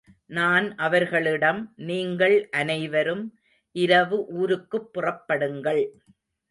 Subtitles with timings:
[0.27, 3.23] நான் அவர்களிடம், நீங்கள் அனைவரும்
[3.75, 5.83] இரவு ஊருக்குப் புறப்படுங்கள்.